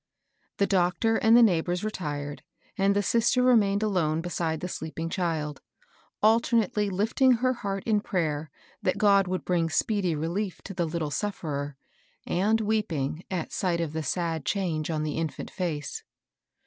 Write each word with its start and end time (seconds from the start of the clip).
77 0.57 0.57
The 0.57 0.65
doctor 0.83 1.15
and 1.17 1.37
the 1.37 1.43
neighbors 1.43 1.83
retired, 1.83 2.41
and 2.75 2.95
the 2.95 3.03
sister 3.03 3.43
remained 3.43 3.83
alone 3.83 4.19
beside 4.19 4.59
the 4.59 4.67
sleeping 4.67 5.11
child, 5.11 5.61
alternately 6.23 6.89
lifting 6.89 7.33
her 7.33 7.53
heart 7.53 7.83
in 7.83 8.01
prayer 8.01 8.49
that 8.81 8.97
God 8.97 9.27
would 9.27 9.45
bring 9.45 9.69
speedy 9.69 10.15
relief 10.15 10.59
to 10.63 10.73
the 10.73 10.87
Httle 10.87 11.13
sufferer, 11.13 11.77
and 12.25 12.61
weeping 12.61 13.23
at 13.29 13.51
sight 13.53 13.79
of 13.79 13.93
the 13.93 14.01
sad 14.01 14.43
change 14.43 14.89
on 14.89 15.03
the 15.03 15.17
infant 15.19 15.51
face. 15.51 16.01